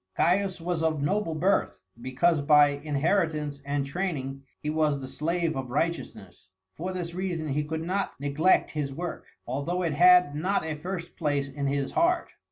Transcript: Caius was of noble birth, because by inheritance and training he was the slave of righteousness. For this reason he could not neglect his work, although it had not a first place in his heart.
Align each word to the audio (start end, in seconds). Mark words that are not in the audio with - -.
Caius 0.17 0.59
was 0.59 0.81
of 0.81 0.99
noble 1.03 1.35
birth, 1.35 1.83
because 2.01 2.41
by 2.41 2.69
inheritance 2.69 3.61
and 3.63 3.85
training 3.85 4.41
he 4.59 4.67
was 4.71 4.99
the 4.99 5.07
slave 5.07 5.55
of 5.55 5.69
righteousness. 5.69 6.49
For 6.73 6.91
this 6.91 7.13
reason 7.13 7.49
he 7.49 7.63
could 7.63 7.83
not 7.83 8.19
neglect 8.19 8.71
his 8.71 8.91
work, 8.91 9.27
although 9.45 9.83
it 9.83 9.93
had 9.93 10.33
not 10.33 10.65
a 10.65 10.73
first 10.73 11.15
place 11.17 11.47
in 11.49 11.67
his 11.67 11.91
heart. 11.91 12.29